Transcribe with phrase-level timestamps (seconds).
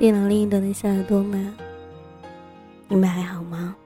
[0.00, 1.54] 电脑另一端的小耳朵们，
[2.88, 3.76] 你们还好吗？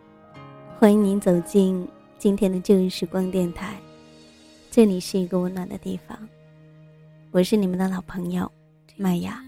[0.79, 1.89] 欢迎您走进
[2.19, 3.75] 今天的旧日时光电台，
[4.71, 6.17] 这里是一个温暖的地方。
[7.33, 8.49] 我是你们的老朋友
[8.97, 9.43] 麦雅，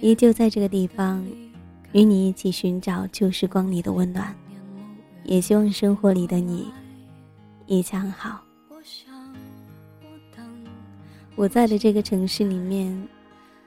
[0.00, 1.22] 依旧在这个地方
[1.92, 4.34] 与你一起寻找旧时光里的温暖，
[5.24, 6.72] 也希望生活里的你
[7.66, 8.40] 一切安好。
[11.36, 13.06] 我在的这个城市里面。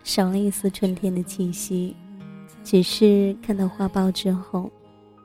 [0.03, 1.95] 少了一丝春天的气息，
[2.63, 4.69] 只是看到花苞之后，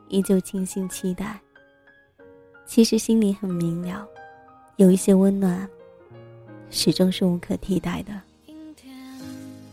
[0.07, 1.39] 依旧倾心期待。
[2.65, 4.07] 其实心里很明了，
[4.77, 5.67] 有一些温暖，
[6.69, 8.13] 始终是无可替代的。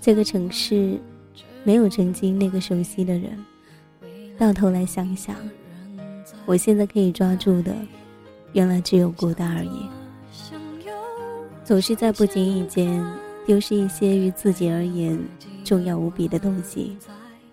[0.01, 0.99] 这个城市，
[1.63, 3.39] 没有曾经那个熟悉的人。
[4.37, 5.37] 到头来想想，
[6.47, 7.75] 我现在可以抓住的，
[8.53, 9.89] 原来只有孤单而已。
[11.65, 13.05] 总是在不经意间。
[13.47, 15.17] 丢失一些于自己而言
[15.65, 16.97] 重要无比的东西，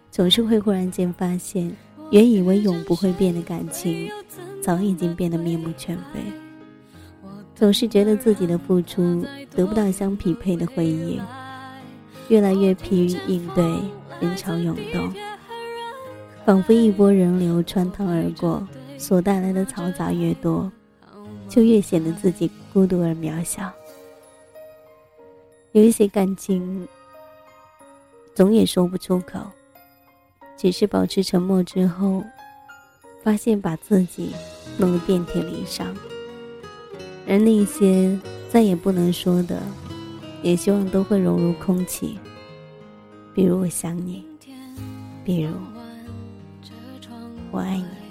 [0.09, 1.71] 总是会忽然间发现，
[2.09, 4.09] 原以为永不会变的感情，
[4.61, 6.19] 早已经变得面目全非。
[7.55, 9.23] 总是觉得自己的付出
[9.55, 11.21] 得不到相匹配的回应，
[12.27, 13.63] 越来越疲于应对
[14.19, 15.13] 人潮涌动，
[16.43, 20.71] 仿佛一波人流穿堂而过，所带来的嘈杂越多，
[21.47, 23.71] 就越显得自己孤独而渺小。
[25.73, 26.87] 有一些感情，
[28.35, 29.39] 总也说不出口，
[30.55, 32.23] 只是保持沉默之后，
[33.23, 34.33] 发现把自己
[34.77, 35.91] 弄得遍体鳞伤。
[37.27, 38.19] 而那些
[38.51, 39.63] 再也不能说的，
[40.43, 42.19] 也希望都会融入空气。
[43.33, 44.23] 比如我想你，
[45.25, 45.53] 比如
[47.49, 48.02] 我爱你。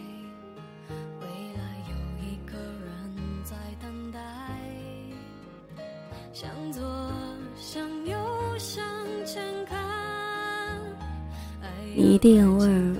[12.03, 12.97] 一定偶尔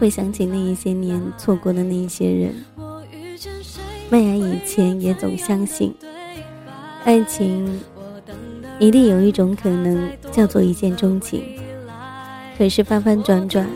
[0.00, 2.54] 会想起那一些年错过的那一些人。
[4.10, 5.94] 麦芽以前也总相信，
[7.04, 7.80] 爱情
[8.78, 11.42] 一定有一种可能叫做一见钟情。
[12.56, 13.68] 可是翻翻转转，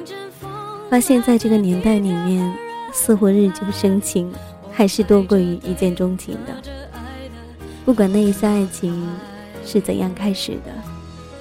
[0.88, 2.54] 发现在这个年代里面，
[2.92, 4.32] 似乎日久生情
[4.70, 6.70] 还是多过于一见钟情的。
[7.84, 9.08] 不管那一些爱情
[9.64, 10.72] 是怎样开始的，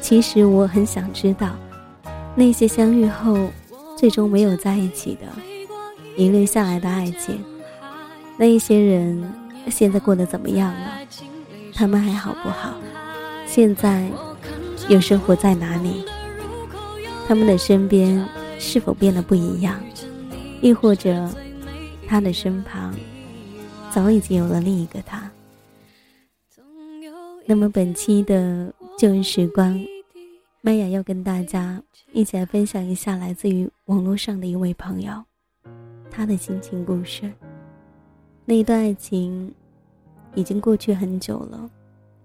[0.02, 1.56] 其实我很想知道。
[2.40, 3.50] 那些相遇后
[3.98, 5.22] 最终没有在一起的
[6.16, 7.44] 遗留下来的爱情，
[8.38, 9.34] 那一些人
[9.72, 11.00] 现在过得怎么样了？
[11.74, 12.76] 他们还好不好？
[13.48, 14.08] 现在
[14.88, 16.06] 又生活在哪里？
[17.28, 18.24] 他们的身边
[18.60, 19.76] 是否变得不一样？
[20.62, 21.28] 亦或者
[22.08, 22.94] 他的身旁
[23.92, 25.28] 早已经有了另一个他？
[27.48, 29.84] 那么本期的旧日时光。
[30.68, 35.24] 麦雅要跟大家一起来分享一下来自于网络上的一位朋友，
[36.12, 37.34] 他的心情故事。
[38.44, 39.56] 那一段爱情
[40.36, 41.72] 已经过去很久了，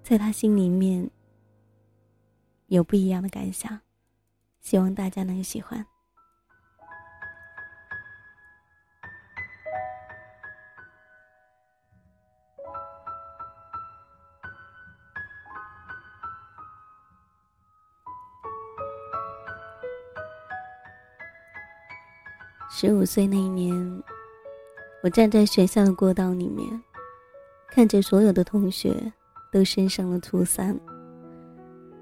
[0.03, 1.09] 在他心里面
[2.67, 3.79] 有不一样的感想，
[4.61, 5.87] 希望大家能喜欢。
[22.85, 24.03] 十五岁那一年，
[25.05, 26.67] 我站在学校的过道里面，
[27.71, 28.93] 看着所有的同学
[29.53, 30.77] 都升上了初三。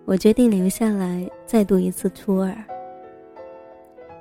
[0.07, 2.57] 我决定留下来再读一次初二。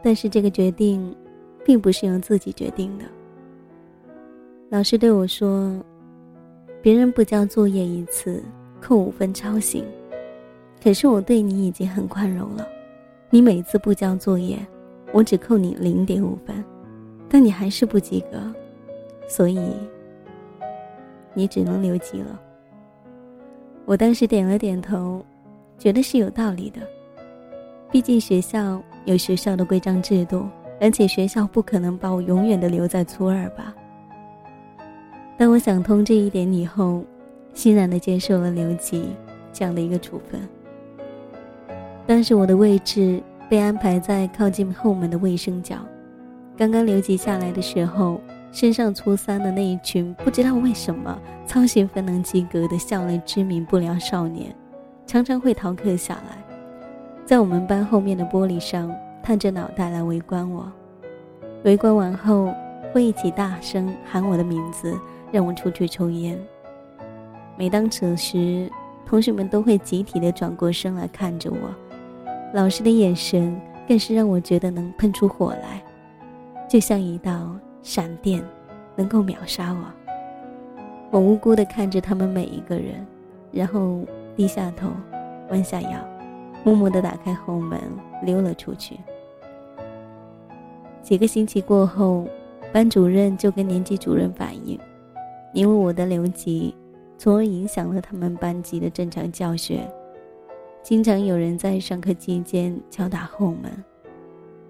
[0.03, 1.15] 但是这个决定，
[1.63, 3.05] 并不是由自己决定的。
[4.67, 5.81] 老师对我说
[6.83, 8.43] ：“别人不交作业一次
[8.81, 9.85] 扣五分抄醒，
[10.83, 12.67] 可是我对你已经很宽容了。
[13.29, 14.59] 你每次不交作业。”
[15.11, 16.63] 我只扣你零点五分，
[17.27, 18.37] 但你还是不及格，
[19.27, 19.59] 所以
[21.33, 22.39] 你只能留级了。
[23.85, 25.25] 我当时点了点头，
[25.79, 26.79] 觉得是有道理的。
[27.91, 30.47] 毕竟学校有学校的规章制度，
[30.79, 33.75] 而且学校不可能把我永远的留在初二吧。
[35.39, 37.03] 当我想通这一点以后，
[37.55, 39.09] 欣然的接受了留级
[39.51, 40.39] 这样的一个处分。
[42.05, 43.19] 但是我的位置。
[43.49, 45.77] 被安排在靠近后门的卫生角。
[46.55, 54.55] 刚刚留级下来的时候，升上初三的那一群不知道为什么操行分能及格的校内知名不良少年，
[55.07, 56.37] 常常会逃课下来，
[57.25, 58.93] 在我们班后面的玻璃上
[59.23, 60.71] 探着脑袋来围观我。
[61.63, 62.53] 围观完后，
[62.93, 64.95] 会一起大声喊我的名字，
[65.31, 66.37] 让我出去抽烟。
[67.57, 68.69] 每当此时，
[69.05, 71.88] 同学们都会集体的转过身来看着我。
[72.51, 75.83] 老师的眼神更是让我觉得能喷出火来，
[76.67, 78.43] 就像一道闪电，
[78.95, 79.83] 能够秒杀我。
[81.11, 83.05] 我无辜地看着他们每一个人，
[83.51, 84.03] 然后
[84.35, 84.87] 低下头，
[85.51, 85.99] 弯下腰，
[86.63, 87.79] 默默地打开后门，
[88.23, 88.97] 溜了出去。
[91.03, 92.27] 几个星期过后，
[92.73, 94.79] 班主任就跟年级主任反映，
[95.53, 96.73] 因为我的留级，
[97.15, 99.87] 从而影响了他们班级的正常教学。
[100.81, 103.71] 经常有人在上课期间敲打后门，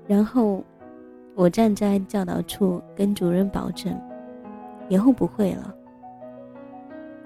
[0.05, 0.63] 然后
[1.35, 3.97] 我站在教导处跟主任保证，
[4.89, 5.73] 以后不会了。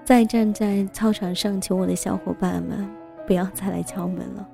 [0.04, 2.88] 再站在操场上求我的小伙伴们
[3.26, 4.46] 不要再来敲门了。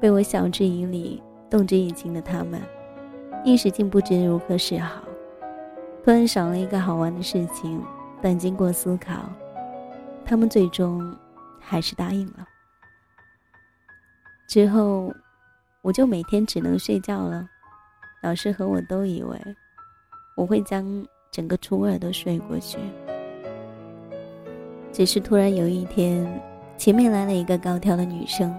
[0.00, 1.20] 被我晓之以理、
[1.50, 2.60] 动之以情的他们，
[3.44, 5.02] 一时竟不知如何是好。
[6.04, 7.82] 突然少了一个好玩的事情，
[8.22, 9.28] 但经过思考，
[10.24, 11.14] 他们最终
[11.60, 12.46] 还是答应了。
[14.52, 15.10] 之后，
[15.80, 17.48] 我就每天只能睡觉了。
[18.22, 19.34] 老师和我都以为
[20.36, 20.84] 我会将
[21.30, 22.76] 整个初二都睡过去。
[24.92, 26.22] 只是突然有一天，
[26.76, 28.54] 前面来了一个高挑的女生，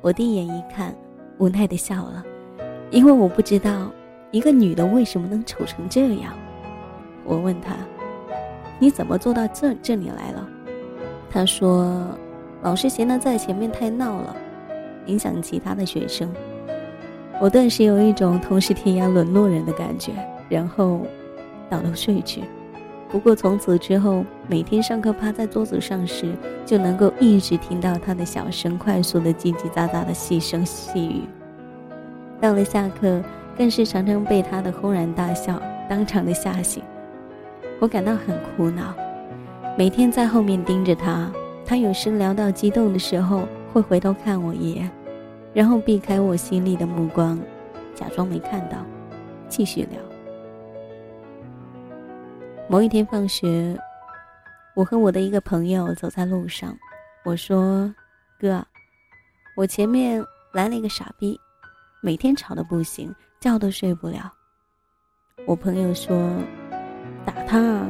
[0.00, 0.96] 我第一眼一看，
[1.36, 2.24] 无奈的笑了，
[2.90, 3.92] 因为我不知道
[4.30, 6.32] 一个女的为什么能丑成这样。
[7.26, 7.76] 我问她
[8.80, 10.48] ：“你怎么坐到这这里来了？”
[11.28, 12.16] 她说
[12.64, 14.34] ：“老师嫌她在前面太闹了，
[15.08, 16.32] 影响其他的学生。”
[17.40, 20.12] 我顿时有一种同是天涯沦落人的感觉，
[20.48, 21.00] 然后
[21.68, 22.42] 倒头睡去。
[23.10, 26.34] 不过从此之后，每天上课趴在桌子上时，
[26.66, 31.22] 就能够一直听到他的小声、快速的叽叽喳喳的细声细语。
[32.40, 33.22] 到了下课，
[33.56, 35.58] 更是常常被他的轰然大笑
[35.88, 36.82] 当场的吓醒。
[37.80, 38.92] 我感到很苦恼，
[39.78, 41.32] 每天在后面盯着他，
[41.64, 44.90] 他有时聊到激动的时候，会回头看我一眼，
[45.54, 47.38] 然后避开我心里的目光，
[47.94, 48.84] 假装没看到，
[49.48, 49.98] 继续聊。
[52.68, 53.76] 某一天放学，
[54.76, 56.76] 我和我的一个朋友走在路上，
[57.24, 57.92] 我说
[58.38, 58.64] ：“哥，
[59.56, 60.22] 我前面
[60.52, 61.38] 来了一个傻逼，
[62.02, 64.32] 每天吵得不行，觉都睡不了。”
[65.46, 66.30] 我朋友说
[67.24, 67.88] ：“打他。”啊！”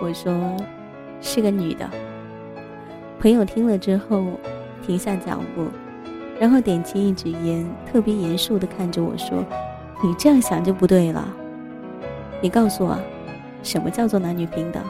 [0.00, 0.56] 我说
[1.20, 1.88] ：“是个女的。”
[3.20, 4.24] 朋友听了之后
[4.80, 5.66] 停下脚步，
[6.40, 9.44] 然后点起一支烟，特别严肃地看着我说
[10.02, 11.26] ：“你这样想就不对了，
[12.40, 12.98] 你告诉我。”
[13.60, 14.80] 什么叫做男女平等？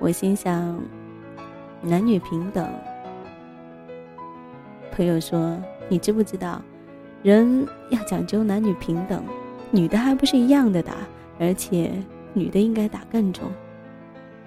[0.00, 0.76] 我心想，
[1.80, 2.68] 男女平等。
[4.90, 5.56] 朋友说
[5.88, 6.60] ：“你知不知道，
[7.22, 9.22] 人要讲究男女平等，
[9.70, 10.94] 女的还不是一样的打，
[11.38, 11.92] 而且
[12.32, 13.48] 女的应该打更重。”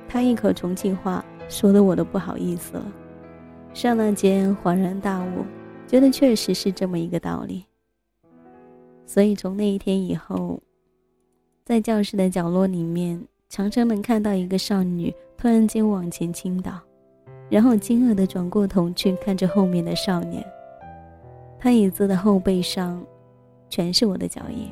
[0.10, 2.86] 他一口重庆话说的我都不好意思了。
[3.74, 5.46] 刹那间恍然大悟，
[5.88, 7.66] 觉得确实是这么一个道理。
[9.06, 10.60] 所以从那一天以后。
[11.66, 16.78] 在教室的角落里面，常常能看到一个少女突然间往前倾倒，
[17.50, 20.46] 然后惊愕地转过头去看着后面的少年。
[21.58, 23.02] 他椅子的后背上，
[23.70, 24.70] 全是我的脚印。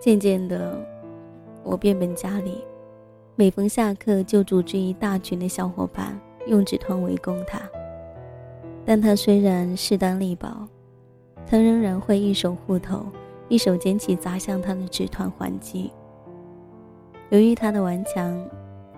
[0.00, 0.82] 渐渐的，
[1.62, 2.64] 我变本加厉，
[3.36, 7.60] 每逢下课就组织一大群的小伙伴用纸团围攻他。
[8.84, 10.68] 但他虽然势单力薄，
[11.46, 13.06] 他仍然会一手护头。
[13.50, 15.92] 一手捡起砸向他的纸团还击。
[17.28, 18.42] 由于他的顽强，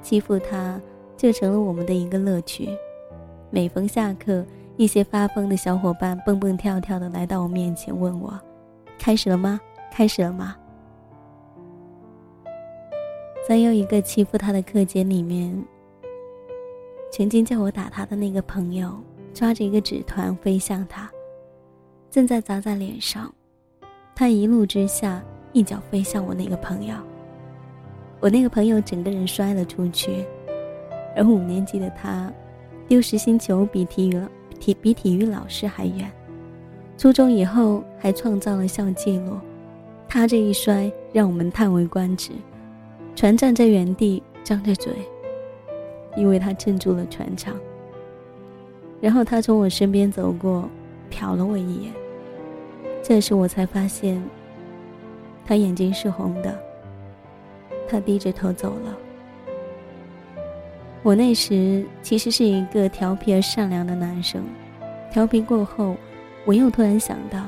[0.00, 0.80] 欺负他
[1.16, 2.68] 就成了我们的一个乐趣。
[3.50, 8.38] 每逢下课，一些发疯的小伙伴蹦蹦跳跳的来到我面前，问我
[8.98, 9.60] ：“开始了吗？
[9.90, 10.56] 开始了吗？”
[13.48, 15.60] 在又一个欺负他的课间里面，
[17.10, 18.92] 曾经叫我打他的那个朋友
[19.32, 21.10] 抓着一个纸团飞向他，
[22.10, 23.32] 正在砸在脸上。
[24.14, 25.22] 他一怒之下，
[25.52, 26.94] 一脚飞向我那个朋友，
[28.20, 30.24] 我那个朋友整个人摔了出去。
[31.14, 32.30] 而五年级的他，
[32.88, 34.20] 丢实心球比体育
[34.58, 36.10] 体比体育老师还远。
[36.98, 39.38] 初中以后还创造了校纪录。
[40.08, 42.32] 他这一摔，让我们叹为观止，
[43.14, 44.92] 全站在原地张着嘴，
[46.16, 47.54] 因为他镇住了全场。
[49.00, 50.68] 然后他从我身边走过，
[51.10, 51.92] 瞟了我一眼。
[53.02, 54.22] 这时我才发现，
[55.44, 56.58] 他眼睛是红的。
[57.88, 58.96] 他低着头走了。
[61.02, 64.42] 我那时其实是一个调皮而善良的男生，
[65.12, 65.96] 调皮过后，
[66.44, 67.44] 我又突然想到，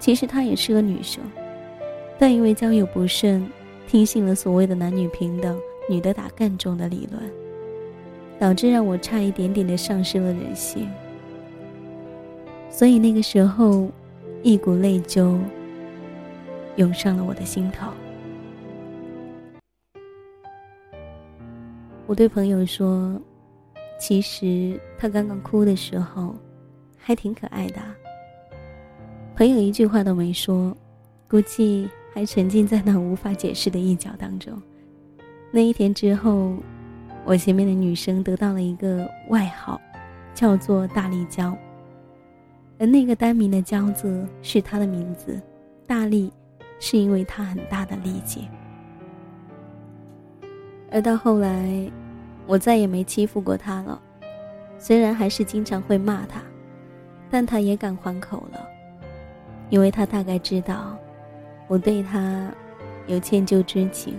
[0.00, 1.22] 其实她也是个女生，
[2.18, 3.48] 但因为交友不慎，
[3.86, 5.56] 听信了所谓的男女平等、
[5.88, 7.22] 女的打更重的理论，
[8.38, 10.88] 导致让我差一点点的丧失了人性。
[12.68, 13.88] 所以那个时候，
[14.42, 15.38] 一股内疚
[16.76, 17.90] 涌上了我的心头。
[22.06, 23.18] 我对朋友说
[23.98, 26.34] ：“其实他刚刚哭的时候，
[26.98, 27.80] 还挺可爱的。”
[29.34, 30.76] 朋友一句话都没说，
[31.28, 34.52] 估计还沉浸在那无法解释的一角当中。
[35.50, 36.54] 那一天之后，
[37.26, 39.80] 我前面的女生得到了一个外号，
[40.34, 41.56] 叫做“大力娇”，
[42.78, 45.40] 而那个单名的“娇”字是她的名字
[45.88, 46.30] ，“大力”
[46.78, 48.46] 是因为她很大的力气。
[50.90, 51.90] 而到后来，
[52.46, 54.00] 我再也没欺负过她了。
[54.78, 56.42] 虽然还是经常会骂她，
[57.30, 58.68] 但她也敢还口了，
[59.70, 60.94] 因为她大概知道
[61.68, 62.52] 我对她
[63.06, 64.14] 有歉疚之情。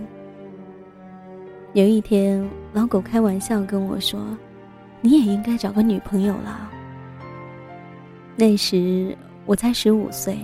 [1.75, 2.41] 有一天，
[2.71, 4.17] 老狗开玩笑跟我说
[5.03, 6.71] ：“你也应该找个女朋友了。”
[8.37, 9.13] 那时
[9.45, 10.39] 我才十五岁，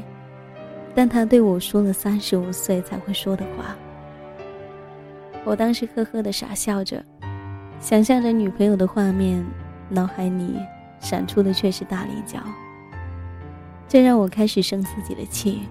[0.94, 3.74] 但他对我说了三十五岁才会说的话。
[5.46, 7.02] 我当时呵呵的傻笑着，
[7.80, 9.42] 想象着女朋友的画面，
[9.88, 10.56] 脑海里
[11.00, 12.42] 闪出的却是大力胶。
[13.88, 15.62] 这让我开始生自己的气，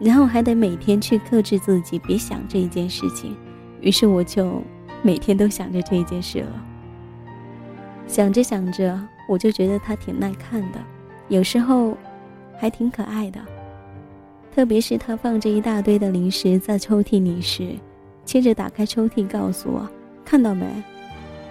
[0.00, 3.36] 然后还得每天去克制自己，别想这一件事情。
[3.82, 4.62] 于是我就
[5.02, 6.64] 每天都想着这一件事了。
[8.06, 8.98] 想着想着，
[9.28, 10.78] 我就觉得他挺耐看的，
[11.28, 11.94] 有时候
[12.58, 13.40] 还挺可爱的。
[14.54, 17.76] 特别是他放着一大堆的零食在抽屉里时。
[18.24, 19.88] 接着打开抽屉，告诉我
[20.24, 20.64] ：“看到没，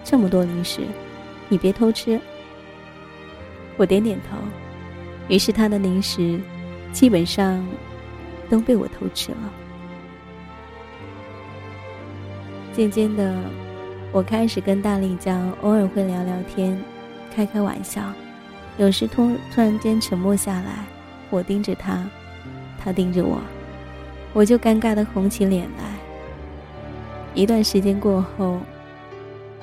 [0.06, 0.82] 这么多零食，
[1.50, 2.20] 你别偷吃。”
[3.76, 4.38] 我点点头。
[5.28, 6.40] 于是他的零食
[6.94, 7.66] 基本上
[8.50, 9.54] 都被我偷吃了。
[12.74, 13.36] 渐渐的，
[14.14, 16.80] 我开始跟大力椒偶尔会聊聊天，
[17.36, 18.02] 开开玩笑。
[18.78, 20.86] 有时突突然间沉默下来，
[21.30, 22.10] 我盯着他，
[22.80, 23.42] 他盯着我，
[24.32, 25.84] 我就尴尬的红起脸来。
[27.34, 28.60] 一段时间过后，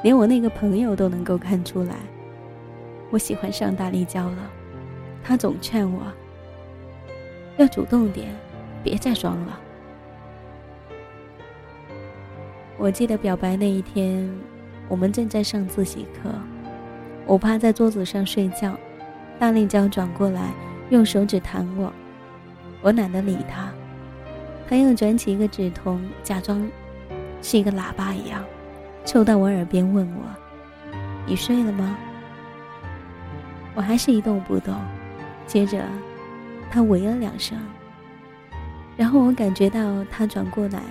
[0.03, 1.95] 连我那个朋友都能够看出来，
[3.11, 4.50] 我喜欢上大力胶了。
[5.25, 6.03] 他总劝我
[7.57, 8.29] 要主动点，
[8.83, 9.59] 别再装了。
[12.79, 14.31] 我记得表白那一天，
[14.89, 16.31] 我们正在上自习课，
[17.27, 18.79] 我趴在桌子上睡觉，
[19.37, 20.53] 大力胶转过来
[20.91, 21.93] 用手指弹我，
[22.81, 23.69] 我懒得理他，
[24.69, 26.67] 他又转起一个纸筒，假装。
[27.41, 28.45] 是一个喇叭一样，
[29.05, 30.23] 凑到我耳边问我
[31.25, 31.97] ：“你睡了吗？”
[33.77, 34.75] 我还是一动不动。
[35.47, 35.85] 接着，
[36.69, 37.57] 他喂了两声，
[38.97, 40.83] 然后我感觉到他转过来，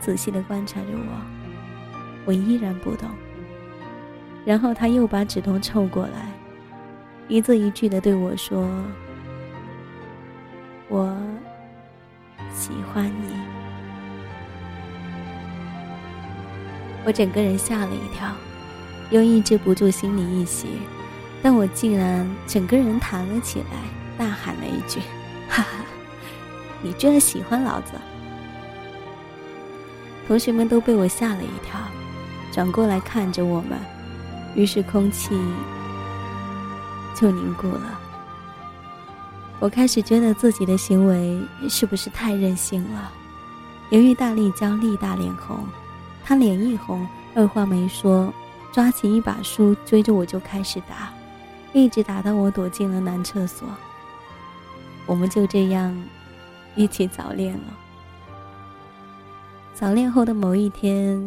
[0.00, 1.31] 仔细的观察着我。
[2.24, 3.08] 我依然不动。
[4.44, 6.32] 然后他又把指头凑过来，
[7.28, 8.68] 一字一句的对我说
[10.88, 11.16] ：“我
[12.52, 13.34] 喜欢你。”
[17.04, 18.28] 我整个人吓了一跳，
[19.10, 20.68] 又抑制不住心里一喜，
[21.42, 23.66] 但我竟然整个人弹了起来，
[24.18, 25.00] 大喊了一句
[25.48, 25.84] ：“哈哈，
[26.80, 27.92] 你居然喜欢老子！”
[30.26, 31.78] 同学们都被我吓了一跳，
[32.52, 33.76] 转过来看着我们，
[34.54, 35.30] 于是空气
[37.16, 37.98] 就凝固了。
[39.58, 43.10] 我开始觉得自己的行为是不是太任性了？
[43.90, 45.58] 由于大力娇力大脸红。
[46.24, 47.04] 他脸一红，
[47.34, 48.32] 二话没说，
[48.70, 51.12] 抓起一把书追着我就开始打，
[51.72, 53.66] 一直打到我躲进了男厕所。
[55.04, 55.92] 我们就这样
[56.76, 57.64] 一起早恋了。
[59.74, 61.20] 早恋后的某一天，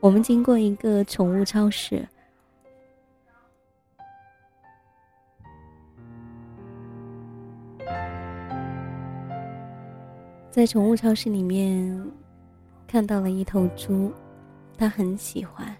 [0.00, 2.06] 我们经过一个宠物超市，
[10.50, 12.00] 在宠物超市里面。
[12.90, 14.10] 看到了一头猪，
[14.78, 15.76] 他很喜欢，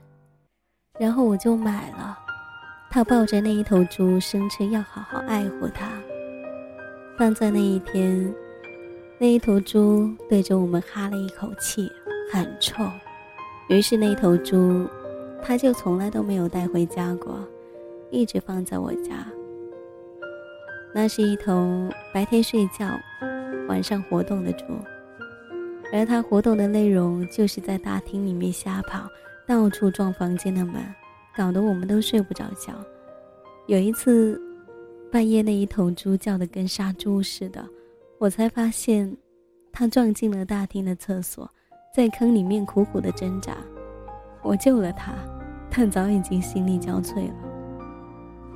[1.01, 2.19] 然后我就买了。
[2.91, 5.89] 他抱着那一头猪，声称要好好爱护它。
[7.17, 8.31] 但在那一天，
[9.19, 11.91] 那一头猪对着我们哈了一口气，
[12.31, 12.85] 很臭。
[13.69, 14.89] 于是那头猪，
[15.43, 17.39] 他就从来都没有带回家过，
[18.11, 19.27] 一直放在我家。
[20.95, 22.99] 那是一头白天睡觉，
[23.69, 24.65] 晚上活动的猪。
[25.93, 29.07] 而它活动的内容就是在大厅里面瞎跑，
[29.47, 30.83] 到处撞房间的门，
[31.37, 32.73] 搞得我们都睡不着觉。
[33.67, 34.41] 有一次，
[35.11, 37.67] 半夜那一头猪叫得跟杀猪似的，
[38.19, 39.15] 我才发现，
[39.73, 41.51] 它撞进了大厅的厕所，
[41.99, 43.57] 在坑里面苦苦的挣扎。
[44.41, 45.11] 我救了他，
[45.69, 47.35] 但早已经心力交瘁了。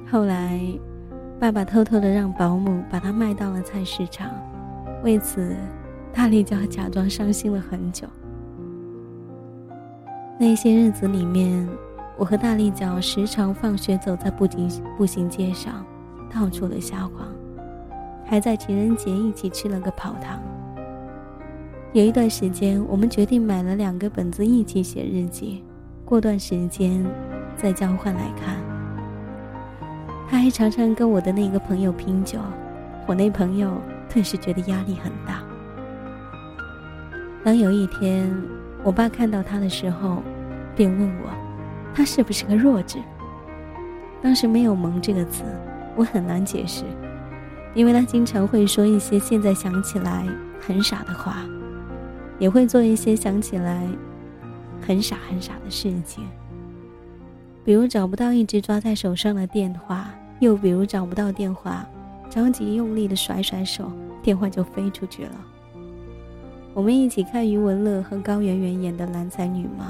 [0.09, 0.61] 后来，
[1.41, 4.31] 爸爸偷偷的让保姆把他卖到了菜市场，
[5.03, 5.57] 为此，
[6.13, 8.07] 大力脚假装伤心了很久。
[10.39, 11.69] 那些日子里面，
[12.17, 15.85] 我和大力脚时常放学走在步行步行街上，
[16.33, 17.27] 到处的瞎逛，
[18.25, 20.41] 还在情人节一起吃了个跑堂。
[21.95, 25.63] 有一段时间，我们决定买了两个本子一起写日记，
[26.07, 27.05] 过段时间
[27.55, 28.57] 再交换来看。
[30.27, 32.39] 他还常常跟我的那个朋友拼酒，
[33.07, 35.43] 我那朋友顿时觉得压力很大。
[37.45, 38.35] 当有一天
[38.83, 40.23] 我爸看到他的时候，
[40.75, 41.29] 便问我，
[41.95, 42.97] 他是不是个弱智？
[44.23, 45.45] 当时没有“萌”这个词，
[45.95, 46.85] 我很难解释，
[47.75, 50.27] 因为他经常会说一些现在想起来
[50.59, 51.45] 很傻的话，
[52.43, 53.87] 也会做一些想起来
[54.85, 56.27] 很傻很傻的事情，
[57.65, 60.11] 比如找不到一直抓在手上的电话。
[60.41, 61.87] 又比如找不到电话，
[62.29, 63.93] 着急用力的甩甩手，
[64.25, 65.31] 电话就飞出去了。
[66.75, 69.85] 我们一起看余文乐和高圆圆演的《蓝才女貌》，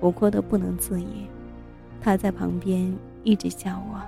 [0.00, 1.26] 我哭得不能自已，
[2.00, 2.90] 他在旁边
[3.22, 4.00] 一直笑我。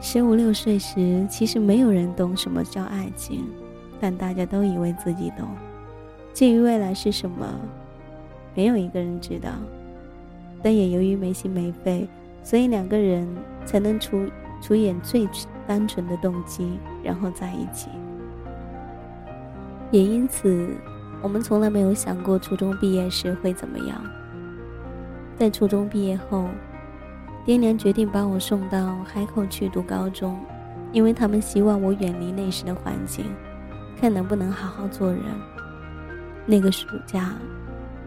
[0.00, 3.44] 十五六岁时，其实没有人懂什么叫爱情，
[4.00, 5.48] 但大家都以为自己懂。
[6.34, 7.46] 至于未来是什么，
[8.54, 9.50] 没有一个人知道。
[10.62, 12.08] 但也由于没心没肺。
[12.40, 13.28] 所以两个人
[13.66, 14.26] 才能出
[14.62, 15.28] 出演最
[15.66, 17.90] 单纯的动机，然后在一起。
[19.90, 20.70] 也因此，
[21.20, 24.02] 我们从来没有想过初中毕业时会怎么样。
[25.36, 26.46] 在初中毕业后，
[27.44, 30.38] 爹娘决定把我送到海口去读高中，
[30.90, 33.26] 因为他们希望我远离那时的环境，
[34.00, 35.22] 看能不能好好做人。
[36.46, 37.34] 那个暑假，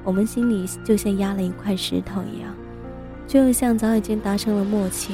[0.03, 2.53] 我们心里就像压了一块石头一样。
[3.27, 5.13] 就像早已经达成了默契，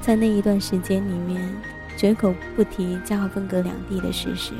[0.00, 1.54] 在那一段时间里面，
[1.96, 4.52] 绝口不提将要分隔两地的事实。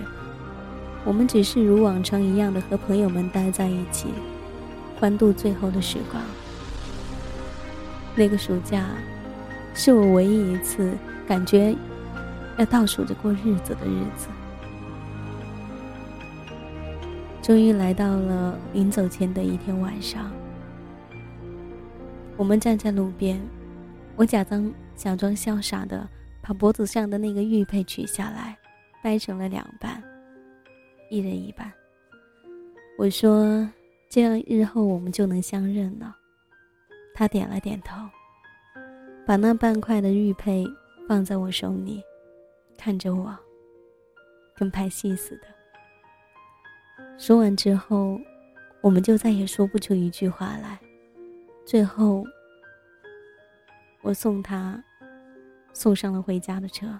[1.05, 4.09] 我们只是如往常一样的和朋友们待在一起，
[4.99, 6.23] 欢度最后的时光。
[8.15, 8.85] 那个暑假，
[9.75, 10.93] 是我唯一一次
[11.27, 11.75] 感觉
[12.59, 14.29] 要倒数着过日子的日子。
[17.51, 20.31] 终于来到了临走前的一天晚上。
[22.37, 23.41] 我们站在路边，
[24.15, 26.09] 我假装假装潇洒的
[26.41, 28.57] 把脖子上的那个玉佩取下来，
[29.03, 30.01] 掰成了两半，
[31.11, 31.73] 一人一半。
[32.97, 33.69] 我说
[34.09, 36.17] ：“这样日后我们就能相认了。”
[37.13, 37.97] 他点了点头，
[39.27, 40.65] 把那半块的玉佩
[41.09, 42.01] 放在我手里，
[42.79, 43.37] 看着我，
[44.55, 45.60] 跟拍戏似的。
[47.21, 48.19] 说完之后，
[48.81, 50.81] 我们就再也说不出一句话来。
[51.67, 52.25] 最后，
[54.01, 54.83] 我送他
[55.75, 56.99] 送上了回家的车。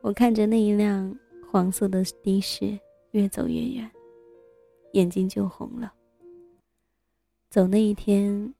[0.00, 1.12] 我看着那一辆
[1.50, 2.78] 黄色的的士
[3.10, 3.90] 越走越远，
[4.92, 5.92] 眼睛就红了。
[7.50, 8.54] 走那一天，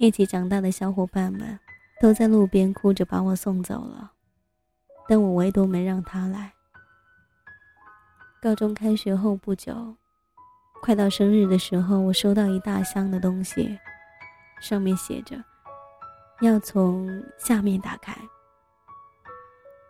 [0.00, 1.56] 一起长大的小伙伴们
[2.00, 4.10] 都在路边哭着把我送走了，
[5.06, 6.52] 但我唯独没让他来。
[8.40, 9.74] 高中开学后不久。
[10.80, 13.76] 快到生日的时候，我收到一大箱的东西，
[14.60, 15.36] 上面写着
[16.40, 18.14] 要从下面打开。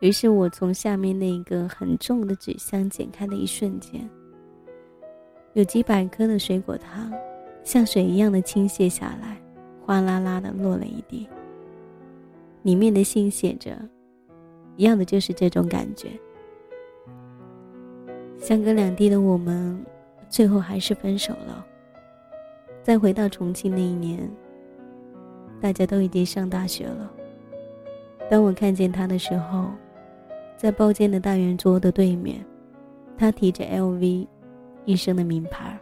[0.01, 4.09] 于是我从下面那个很重的纸箱剪开的一瞬间，
[5.53, 7.13] 有几百颗的水果糖
[7.65, 9.39] 像水一样的倾泻下来，
[9.85, 11.29] 哗啦啦的落了一地。
[12.63, 13.79] 里面的信写着，
[14.77, 16.19] 要的就是这种感觉。
[18.38, 19.85] 相隔两地的我们。
[20.31, 21.64] 最后还是分手了。
[22.83, 24.31] 再回到重庆那一年，
[25.59, 27.11] 大家都已经上大学了。
[28.31, 29.70] 当我看见他的时候，
[30.55, 32.44] 在包间的大圆桌的对面，
[33.16, 34.27] 他提着 LV
[34.85, 35.79] 一身的名牌，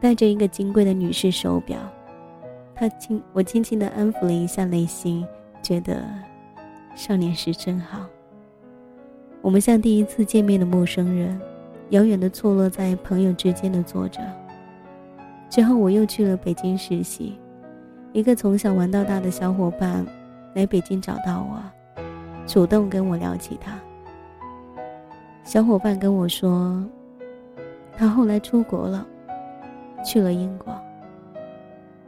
[0.00, 1.76] 戴着一个金贵的女士手表。
[2.76, 5.26] 他轻我轻轻的安抚了一下内心，
[5.60, 6.04] 觉得
[6.94, 8.06] 少年时真好。
[9.42, 11.38] 我们像第一次见面的陌生人。
[11.92, 14.18] 遥远的错落在朋友之间的坐着。
[15.50, 17.38] 之后我又去了北京实习，
[18.14, 20.02] 一个从小玩到大的小伙伴
[20.54, 22.02] 来北京找到我，
[22.46, 23.78] 主动跟我聊起他。
[25.44, 26.82] 小伙伴跟我说，
[27.94, 29.06] 他后来出国了，
[30.02, 30.74] 去了英国。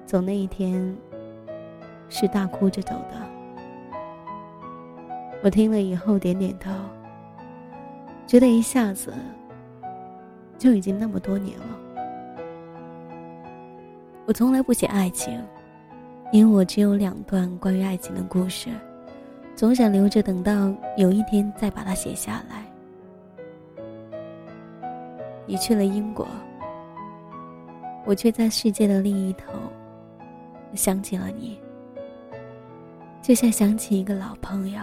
[0.07, 0.97] 走那一天，
[2.09, 3.21] 是大哭着走的。
[5.43, 6.71] 我听了以后点点头，
[8.27, 9.13] 觉得一下子。
[10.57, 11.67] 就已经那么多年了。
[14.25, 15.39] 我从来不写爱情，
[16.33, 18.71] 因为我只有两段关于爱情的故事，
[19.55, 22.65] 总想留着等到有一天再把它写下来。
[25.45, 26.27] 你去了英国，
[28.07, 29.53] 我却在世界的另一头
[30.73, 31.61] 想起了你，
[33.21, 34.81] 就像想起一个老朋友。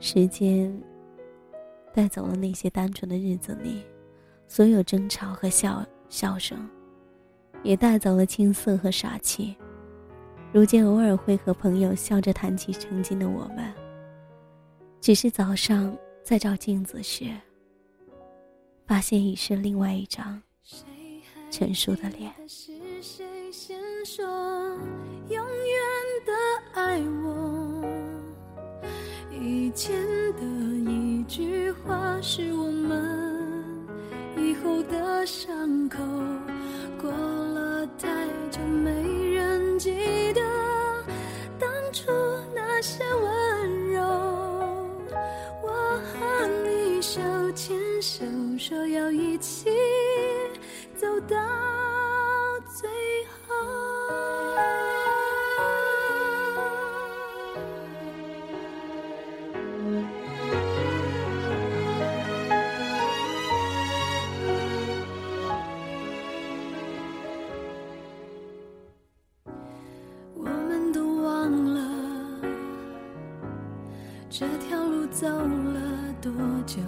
[0.00, 0.76] 时间
[1.94, 3.82] 带走了那些单纯的日子里
[4.48, 6.68] 所有争吵和笑笑声，
[7.62, 9.54] 也带走了青涩和傻气。
[10.52, 13.72] 如今偶尔会和朋友笑着谈起曾经的我们，
[15.00, 17.24] 只是早上在照镜子时。
[18.84, 20.42] 发现已是另外一张
[21.50, 22.30] 成熟的脸。
[22.46, 24.26] 是谁先说
[25.28, 25.46] 永远
[26.26, 26.32] 的
[26.74, 27.82] 爱我？
[29.30, 29.96] 以前
[30.34, 30.42] 的
[31.32, 33.88] 句话是我们
[34.36, 35.96] 以后的伤口。
[37.00, 38.06] 过了太
[38.50, 38.90] 久，没
[39.32, 39.90] 人记
[40.34, 40.42] 得
[41.58, 42.12] 当初
[42.54, 44.02] 那些温柔。
[45.62, 45.68] 我
[46.04, 47.18] 和你手
[47.52, 48.26] 牵手。
[48.58, 49.70] 说要一起
[50.94, 51.36] 走到
[75.22, 75.80] 走了
[76.20, 76.32] 多
[76.66, 76.82] 久。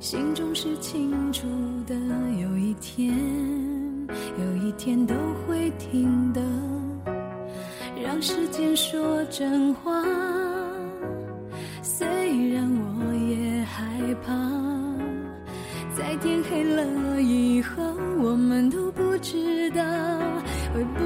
[0.00, 1.46] 心中是清楚
[1.86, 1.94] 的，
[2.40, 3.14] 有一天，
[4.38, 5.14] 有一天都
[5.46, 6.40] 会听的。
[8.02, 10.02] 让时间说真话，
[11.82, 12.06] 虽
[12.54, 13.84] 然我也害
[14.24, 14.32] 怕，
[15.94, 17.82] 在天黑了以后，
[18.22, 19.82] 我们都不知道
[20.72, 21.05] 会不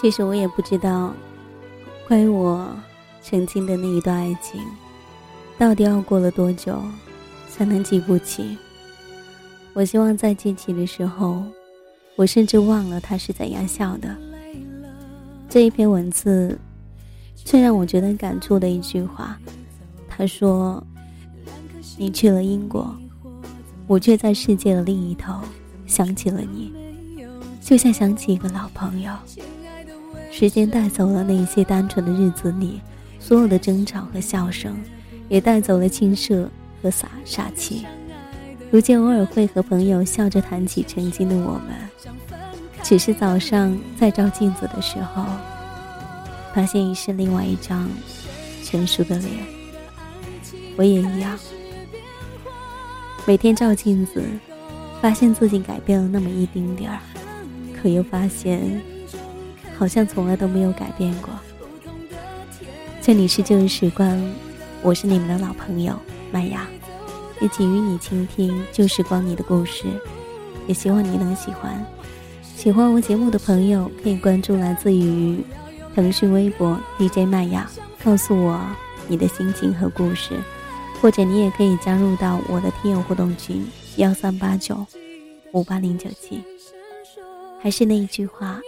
[0.00, 1.12] 其实我也不知道，
[2.08, 2.66] 关于我
[3.20, 4.58] 曾经的那一段爱情，
[5.58, 6.80] 到底要过了多久
[7.50, 8.56] 才能记不起？
[9.74, 11.42] 我希望在记起的时候，
[12.16, 14.16] 我甚至忘了他是怎样笑的。
[15.50, 16.58] 这一篇文字，
[17.34, 19.38] 最让我觉得感触的一句话，
[20.08, 20.82] 他说
[21.98, 22.96] ：“你去了英国，
[23.86, 25.38] 我却在世界的另一头
[25.86, 26.72] 想起了你，
[27.60, 29.12] 就像想起一个老朋友。”
[30.30, 32.80] 时间带走了那些单纯的日子里
[33.18, 34.76] 所有的争吵和笑声，
[35.28, 36.48] 也带走了青涩
[36.80, 37.84] 和傻傻气。
[38.70, 41.76] 如今偶尔会和朋友笑着谈起曾经的我们，
[42.82, 45.24] 只是早上在照镜子的时候，
[46.54, 47.90] 发现已是另外一张
[48.64, 49.30] 成熟的脸。
[50.76, 51.38] 我也一样，
[53.26, 54.22] 每天照镜子，
[55.02, 57.00] 发现自己改变了那么一丁点儿，
[57.82, 58.80] 可又发现。
[59.80, 61.30] 好像从来都没有改变过。
[63.00, 64.20] 这里是旧日时光，
[64.82, 65.98] 我是你们的老朋友
[66.30, 66.68] 麦芽，
[67.40, 69.86] 一起与你倾听旧时光里的故事，
[70.66, 71.82] 也希望你能喜欢。
[72.42, 75.42] 喜欢我节目的朋友可以关注来自于
[75.94, 77.66] 腾讯微博 DJ 麦芽，
[78.04, 78.60] 告诉我
[79.08, 80.34] 你的心情和故事，
[81.00, 83.66] 或者你也可以加入到我的听友互动群
[83.96, 84.86] 幺三八九
[85.52, 86.44] 五八零九七。
[87.62, 88.60] 还是那一句话。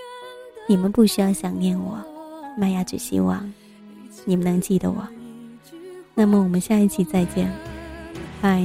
[0.66, 1.98] 你们不需要想念我
[2.57, 3.51] 麦芽只希望
[4.25, 5.07] 你们能记得我。
[6.14, 7.51] 那么我们下一期再见。
[8.40, 8.64] 拜。